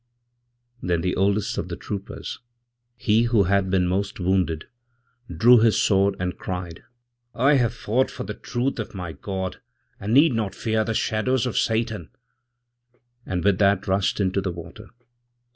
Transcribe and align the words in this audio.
Then 0.81 1.01
the 1.01 1.15
oldest 1.15 1.59
of 1.59 1.67
the 1.67 1.75
troopers, 1.75 2.39
he 2.97 3.25
who 3.25 3.43
hadbeen 3.43 3.85
most 3.87 4.15
often 4.15 4.25
wounded, 4.25 4.65
drew 5.31 5.59
his 5.59 5.79
sword 5.79 6.15
and 6.19 6.39
cried: 6.39 6.81
'I 7.35 7.53
have 7.57 7.71
fought 7.75 8.09
forthe 8.09 8.41
truth 8.41 8.79
of 8.79 8.95
my 8.95 9.11
God, 9.11 9.61
and 9.99 10.11
need 10.11 10.33
not 10.33 10.55
fear 10.55 10.83
the 10.83 10.95
shadows 10.95 11.45
of 11.45 11.55
Satan,' 11.55 12.09
andwith 13.27 13.59
that 13.59 13.87
rushed 13.87 14.19
into 14.19 14.41
the 14.41 14.51
water. 14.51 14.87